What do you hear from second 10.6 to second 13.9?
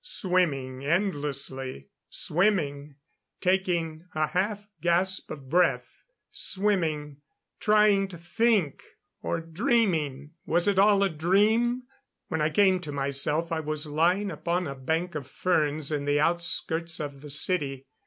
it all a dream?... When I came to myself I was